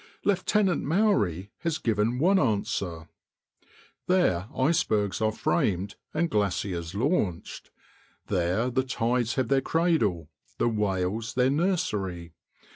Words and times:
Lieutenant 0.25 0.81
Maury 0.83 1.51
has 1.59 1.77
given 1.77 2.17
one 2.17 2.39
answer: 2.39 3.07
"There 4.07 4.47
icebergs 4.57 5.21
are 5.21 5.31
framed 5.31 5.93
and 6.11 6.27
glaciers 6.27 6.95
launched. 6.95 7.69
There 8.25 8.71
the 8.71 8.81
tides 8.83 9.35
have 9.35 9.47
their 9.49 9.61
cradle: 9.61 10.31
the 10.57 10.69
whales 10.69 11.35
their 11.35 11.51
nursery. 11.51 12.33